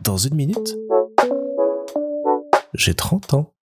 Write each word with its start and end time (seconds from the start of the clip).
Dans 0.00 0.16
une 0.16 0.34
minute, 0.34 0.76
j'ai 2.74 2.94
30 2.94 3.34
ans. 3.34 3.54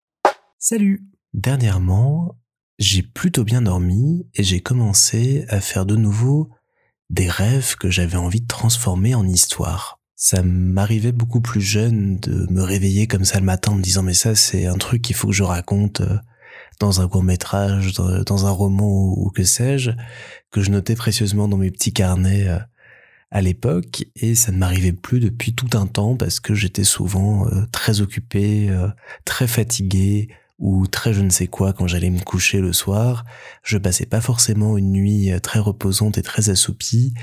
Salut 0.59 1.03
Dernièrement, 1.33 2.35
j'ai 2.79 3.01
plutôt 3.01 3.43
bien 3.43 3.61
dormi 3.61 4.27
et 4.35 4.43
j'ai 4.43 4.61
commencé 4.61 5.45
à 5.49 5.59
faire 5.59 5.85
de 5.85 5.95
nouveau 5.95 6.49
des 7.09 7.29
rêves 7.29 7.75
que 7.75 7.89
j'avais 7.89 8.17
envie 8.17 8.41
de 8.41 8.47
transformer 8.47 9.15
en 9.15 9.27
histoire. 9.27 9.99
Ça 10.15 10.41
m'arrivait 10.43 11.11
beaucoup 11.11 11.41
plus 11.41 11.61
jeune 11.61 12.17
de 12.17 12.51
me 12.51 12.61
réveiller 12.61 13.07
comme 13.07 13.25
ça 13.25 13.39
le 13.39 13.45
matin 13.45 13.71
en 13.71 13.75
me 13.75 13.83
disant 13.83 14.03
mais 14.03 14.13
ça 14.13 14.35
c'est 14.35 14.65
un 14.65 14.77
truc 14.77 15.01
qu'il 15.01 15.15
faut 15.15 15.27
que 15.27 15.33
je 15.33 15.43
raconte 15.43 16.01
euh, 16.01 16.17
dans 16.79 17.01
un 17.01 17.07
court 17.07 17.23
métrage, 17.23 17.93
dans 17.93 18.45
un 18.45 18.51
roman 18.51 19.13
ou 19.15 19.31
que 19.31 19.43
sais-je, 19.43 19.91
que 20.51 20.61
je 20.61 20.71
notais 20.71 20.95
précieusement 20.95 21.47
dans 21.47 21.57
mes 21.57 21.71
petits 21.71 21.93
carnets 21.93 22.47
euh, 22.47 22.59
à 23.31 23.41
l'époque 23.41 24.05
et 24.15 24.35
ça 24.35 24.51
ne 24.51 24.57
m'arrivait 24.57 24.93
plus 24.93 25.19
depuis 25.19 25.53
tout 25.53 25.77
un 25.77 25.85
temps 25.85 26.15
parce 26.15 26.39
que 26.39 26.55
j'étais 26.55 26.83
souvent 26.83 27.47
euh, 27.47 27.65
très 27.71 28.01
occupé, 28.01 28.69
très 29.25 29.47
fatigué, 29.47 30.29
ou 30.59 30.87
très 30.87 31.13
je 31.13 31.21
ne 31.21 31.29
sais 31.29 31.47
quoi 31.47 31.73
quand 31.73 31.87
j'allais 31.87 32.09
me 32.09 32.19
coucher 32.19 32.59
le 32.59 32.73
soir, 32.73 33.25
je 33.63 33.77
passais 33.77 34.05
pas 34.05 34.21
forcément 34.21 34.77
une 34.77 34.91
nuit 34.91 35.31
euh, 35.31 35.39
très 35.39 35.59
reposante 35.59 36.17
et 36.17 36.23
très 36.23 36.49
assoupie, 36.49 37.13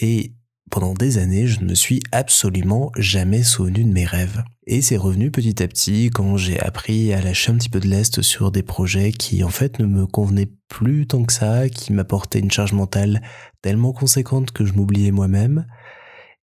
et 0.00 0.32
pendant 0.70 0.94
des 0.94 1.18
années, 1.18 1.46
je 1.46 1.60
ne 1.60 1.66
me 1.66 1.74
suis 1.74 2.00
absolument 2.12 2.92
jamais 2.96 3.42
souvenu 3.42 3.84
de 3.84 3.92
mes 3.92 4.04
rêves. 4.04 4.42
Et 4.66 4.82
c'est 4.82 4.96
revenu 4.96 5.30
petit 5.30 5.62
à 5.62 5.68
petit 5.68 6.10
quand 6.10 6.36
j'ai 6.36 6.60
appris 6.60 7.12
à 7.12 7.20
lâcher 7.20 7.50
un 7.50 7.56
petit 7.56 7.68
peu 7.68 7.80
de 7.80 7.88
lest 7.88 8.22
sur 8.22 8.52
des 8.52 8.62
projets 8.62 9.10
qui 9.10 9.42
en 9.42 9.48
fait 9.48 9.80
ne 9.80 9.86
me 9.86 10.06
convenaient 10.06 10.50
plus 10.68 11.08
tant 11.08 11.24
que 11.24 11.32
ça, 11.32 11.68
qui 11.68 11.92
m'apportaient 11.92 12.38
une 12.38 12.52
charge 12.52 12.72
mentale 12.72 13.20
tellement 13.62 13.92
conséquente 13.92 14.52
que 14.52 14.64
je 14.64 14.72
m'oubliais 14.72 15.10
moi-même. 15.10 15.66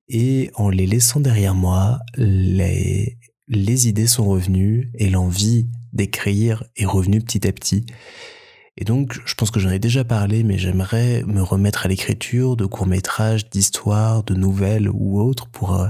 Et 0.09 0.52
en 0.55 0.70
les 0.70 0.88
laissant 0.88 1.21
derrière 1.21 1.55
moi, 1.55 1.99
les, 2.18 3.18
les 3.48 3.88
idées 3.88 4.07
sont 4.07 4.26
revenues 4.26 4.91
et 4.96 5.09
l'envie 5.09 5.68
d'écrire 5.93 6.65
est 6.76 6.85
revenu 6.85 7.21
petit 7.21 7.48
à 7.48 7.52
petit. 7.54 7.85
Et 8.78 8.86
donc, 8.86 9.20
je 9.26 9.34
pense 9.34 9.50
que 9.50 9.60
j'en 9.60 9.72
ai 9.72 9.80
déjà 9.80 10.04
parlé, 10.04 10.44
mais 10.44 10.58
j'aimerais 10.58 11.24
me 11.26 11.42
remettre 11.42 11.86
à 11.86 11.90
l'écriture 11.90 12.56
de 12.56 12.66
courts-métrages, 12.66 13.50
d'histoires, 13.50 14.24
de 14.24 14.36
nouvelles 14.36 14.90
ou 14.90 15.20
autres 15.20 15.48
pour 15.48 15.76
euh, 15.76 15.88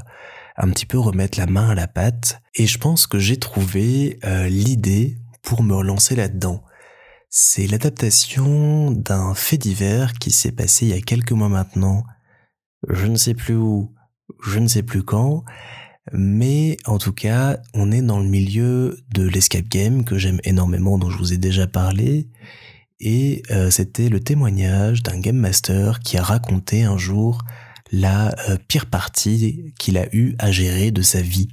un 0.56 0.70
petit 0.70 0.86
peu 0.86 0.98
remettre 0.98 1.38
la 1.38 1.48
main 1.48 1.70
à 1.70 1.76
la 1.76 1.88
pâte. 1.88 2.42
Et 2.56 2.66
je 2.66 2.78
pense 2.78 3.06
que 3.06 3.20
j'ai 3.20 3.38
trouvé 3.38 4.20
euh, 4.24 4.48
l'idée 4.48 5.18
pour 5.42 5.64
me 5.64 5.76
relancer 5.76 6.16
là-dedans. 6.16 6.64
C'est 7.30 7.68
l'adaptation 7.68 8.92
d'un 8.92 9.34
fait 9.34 9.58
divers 9.58 10.14
qui 10.14 10.32
s'est 10.32 10.54
passé 10.54 10.86
il 10.86 10.96
y 10.96 10.98
a 10.98 11.02
quelques 11.02 11.34
mois 11.34 11.50
maintenant. 11.50 12.06
Je 12.88 13.06
ne 13.06 13.18
sais 13.18 13.34
plus 13.34 13.56
où, 13.56 13.94
je 14.46 14.60
ne 14.60 14.68
sais 14.68 14.84
plus 14.84 15.04
quand, 15.04 15.44
mais 16.14 16.78
en 16.86 17.00
tout 17.00 17.12
cas, 17.12 17.60
on 17.74 17.92
est 17.92 18.02
dans 18.02 18.20
le 18.20 18.28
milieu 18.28 18.98
de 19.14 19.28
l'escape 19.28 19.68
game 19.68 20.06
que 20.06 20.18
j'aime 20.18 20.40
énormément, 20.46 20.98
dont 20.98 21.10
je 21.10 21.18
vous 21.18 21.34
ai 21.34 21.38
déjà 21.38 21.68
parlé. 21.68 22.30
Et 23.00 23.44
euh, 23.52 23.70
c'était 23.70 24.10
le 24.10 24.20
témoignage 24.20 25.04
d'un 25.04 25.20
game 25.20 25.38
master 25.38 26.00
qui 26.00 26.18
a 26.18 26.24
raconté 26.24 26.84
un 26.84 26.98
jour 26.98 27.44
la 27.92 28.36
euh, 28.50 28.58
pire 28.68 28.88
partie 28.88 29.74
qu'il 29.80 29.98
a 29.98 30.14
eu 30.14 30.36
à 30.40 30.52
gérer 30.52 30.92
de 30.92 31.02
sa 31.02 31.22
vie. 31.22 31.50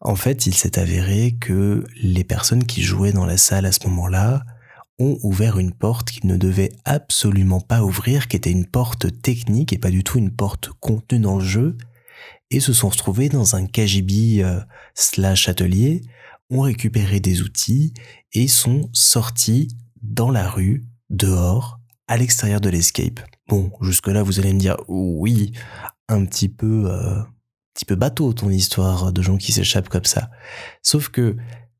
En 0.00 0.14
fait, 0.14 0.46
il 0.46 0.54
s'est 0.54 0.78
avéré 0.78 1.36
que 1.40 1.84
les 2.00 2.24
personnes 2.24 2.64
qui 2.64 2.82
jouaient 2.82 3.12
dans 3.12 3.26
la 3.26 3.38
salle 3.38 3.66
à 3.66 3.72
ce 3.72 3.86
moment-là 3.88 4.44
ont 4.98 5.18
ouvert 5.22 5.58
une 5.58 5.72
porte 5.72 6.10
qu'ils 6.10 6.26
ne 6.26 6.36
devaient 6.36 6.72
absolument 6.84 7.60
pas 7.60 7.82
ouvrir, 7.82 8.28
qui 8.28 8.36
était 8.36 8.50
une 8.50 8.66
porte 8.66 9.20
technique 9.22 9.72
et 9.72 9.78
pas 9.78 9.90
du 9.90 10.04
tout 10.04 10.18
une 10.18 10.30
porte 10.30 10.70
contenue 10.80 11.20
dans 11.20 11.38
le 11.38 11.44
jeu, 11.44 11.76
et 12.50 12.60
se 12.60 12.72
sont 12.72 12.88
retrouvés 12.88 13.28
dans 13.28 13.56
un 13.56 13.66
KGB 13.66 14.42
euh, 14.42 14.60
slash 14.94 15.48
atelier, 15.48 16.02
ont 16.50 16.60
récupéré 16.60 17.20
des 17.20 17.42
outils 17.42 17.92
et 18.32 18.46
sont 18.46 18.88
sortis 18.92 19.68
dans 20.08 20.30
la 20.30 20.48
rue, 20.48 20.84
dehors, 21.10 21.80
à 22.08 22.16
l'extérieur 22.16 22.60
de 22.60 22.68
l'escape. 22.68 23.20
Bon, 23.48 23.70
jusque-là, 23.80 24.22
vous 24.22 24.38
allez 24.38 24.52
me 24.52 24.58
dire, 24.58 24.76
oui, 24.88 25.52
un 26.08 26.24
petit 26.24 26.48
peu, 26.48 26.84
euh, 26.86 27.20
petit 27.74 27.84
peu 27.84 27.96
bateau 27.96 28.32
ton 28.32 28.50
histoire 28.50 29.12
de 29.12 29.22
gens 29.22 29.36
qui 29.36 29.52
s'échappent 29.52 29.88
comme 29.88 30.04
ça. 30.04 30.30
Sauf 30.82 31.08
que 31.08 31.36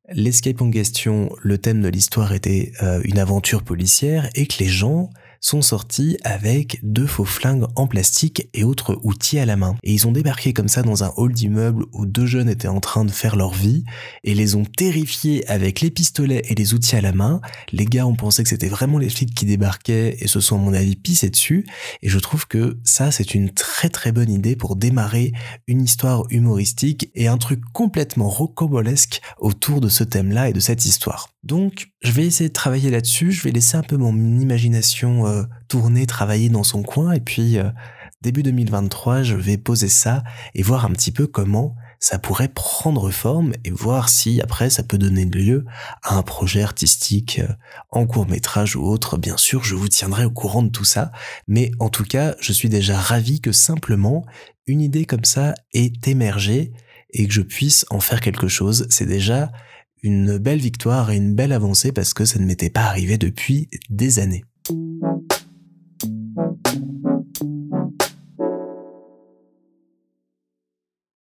l'escape 0.09 0.61
en 0.61 0.71
question, 0.71 1.31
le 1.43 1.59
thème 1.59 1.83
de 1.83 1.89
l'histoire 1.89 2.33
était 2.33 2.73
euh, 2.83 3.01
une 3.05 3.19
aventure 3.19 3.63
policière 3.63 4.29
et 4.35 4.47
que 4.47 4.59
les 4.61 4.69
gens 4.69 5.11
sont 5.41 5.63
sortis 5.63 6.17
avec 6.25 6.81
deux 6.83 7.07
faux 7.07 7.25
flingues 7.25 7.67
en 7.77 7.87
plastique 7.87 8.49
et 8.55 8.65
autres 8.65 8.99
outils 9.03 9.39
à 9.39 9.47
la 9.47 9.57
main. 9.57 9.77
Et 9.83 9.93
ils 9.93 10.07
ont 10.07 10.13
débarqué 10.13 10.53
comme 10.53 10.69
ça 10.69 10.83
dans 10.83 11.05
un 11.05 11.13
hall 11.17 11.33
d'immeuble 11.33 11.85
où 11.93 12.07
deux 12.07 12.27
jeunes 12.27 12.49
étaient 12.49 12.69
en 12.69 12.81
train 12.81 13.05
de 13.05 13.11
faire 13.11 13.37
leur 13.37 13.53
vie 13.53 13.85
et 14.25 14.35
les 14.35 14.55
ont 14.55 14.65
terrifiés 14.65 15.49
avec 15.49 15.81
les 15.81 15.91
pistolets 15.91 16.43
et 16.49 16.55
les 16.55 16.75
outils 16.75 16.97
à 16.97 17.01
la 17.01 17.13
main. 17.13 17.41
Les 17.73 17.85
gars 17.85 18.07
ont 18.07 18.17
pensé 18.17 18.43
que 18.43 18.49
c'était 18.49 18.69
vraiment 18.69 18.99
les 18.99 19.11
flics 19.11 19.35
qui 19.35 19.47
débarquaient 19.47 20.17
et 20.21 20.29
se 20.29 20.41
sont 20.41 20.57
à 20.57 20.61
mon 20.61 20.75
avis 20.75 20.97
pissés 20.97 21.31
dessus. 21.31 21.67
Et 22.03 22.09
je 22.09 22.19
trouve 22.19 22.47
que 22.47 22.79
ça 22.85 23.11
c'est 23.11 23.35
une 23.35 23.51
très 23.51 23.89
très 23.89 24.13
bonne 24.13 24.31
idée 24.31 24.57
pour 24.57 24.77
démarrer 24.77 25.33
une 25.67 25.83
histoire 25.83 26.25
humoristique 26.31 27.11
et 27.15 27.29
un 27.29 27.39
truc 27.39 27.61
complètement 27.73 28.29
rocambolesque 28.29 29.21
autour 29.39 29.81
de 29.81 29.89
ce 29.89 30.05
thème-là 30.05 30.49
et 30.49 30.53
de 30.53 30.61
cette 30.61 30.85
histoire. 30.87 31.36
Donc, 31.47 31.91
je 32.03 32.11
vais 32.11 32.27
essayer 32.27 32.49
de 32.49 32.55
travailler 32.55 32.91
là-dessus, 32.91 33.31
je 33.31 33.45
vais 33.45 33.53
laisser 33.53 33.77
un 33.77 33.85
peu 33.85 33.97
mon 33.97 34.13
imagination 34.17 35.29
euh, 35.29 35.45
tourner, 35.69 36.05
travailler 36.05 36.49
dans 36.49 36.65
son 36.65 36.83
coin, 36.83 37.13
et 37.13 37.21
puis 37.21 37.57
euh, 37.57 37.71
début 38.21 38.43
2023, 38.43 39.23
je 39.23 39.37
vais 39.37 39.57
poser 39.57 39.89
ça 39.89 40.25
et 40.57 40.65
voir 40.65 40.85
un 40.85 40.91
petit 40.91 41.13
peu 41.13 41.29
comment 41.29 41.77
ça 42.01 42.19
pourrait 42.19 42.49
prendre 42.49 43.13
forme 43.13 43.53
et 43.63 43.71
voir 43.71 44.09
si 44.09 44.41
après 44.41 44.71
ça 44.71 44.83
peut 44.83 44.99
donner 44.99 45.25
lieu 45.25 45.65
à 46.03 46.17
un 46.17 46.23
projet 46.23 46.63
artistique 46.63 47.39
euh, 47.39 47.53
en 47.91 48.07
court 48.07 48.27
métrage 48.27 48.75
ou 48.75 48.83
autre. 48.83 49.17
Bien 49.17 49.37
sûr, 49.37 49.63
je 49.63 49.77
vous 49.77 49.89
tiendrai 49.89 50.25
au 50.25 50.33
courant 50.33 50.65
de 50.65 50.71
tout 50.71 50.85
ça, 50.85 51.13
mais 51.47 51.71
en 51.79 51.91
tout 51.91 52.05
cas, 52.05 52.35
je 52.41 52.53
suis 52.53 52.69
déjà 52.69 52.99
ravi 52.99 53.41
que 53.41 53.53
simplement 53.53 54.27
une 54.67 54.81
idée 54.81 55.05
comme 55.05 55.25
ça 55.25 55.55
ait 55.75 55.93
émergé 56.07 56.73
et 57.11 57.29
que 57.29 57.33
je 57.33 57.43
puisse 57.43 57.87
en 57.91 58.01
faire 58.01 58.21
quelque 58.21 58.49
chose. 58.49 58.89
C'est 58.91 59.07
déjà 59.07 59.53
une 60.07 60.39
belle 60.39 60.61
victoire 60.61 61.11
et 61.11 61.17
une 61.17 61.35
belle 61.35 61.53
avancée 61.53 61.91
parce 61.91 62.15
que 62.15 62.25
ça 62.25 62.39
ne 62.39 62.47
m'était 62.47 62.71
pas 62.71 62.83
arrivé 62.83 63.19
depuis 63.19 63.69
des 63.91 64.21
années. 64.21 64.45